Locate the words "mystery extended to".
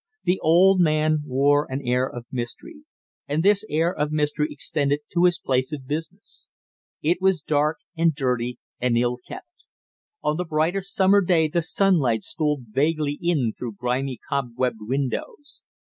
4.11-5.25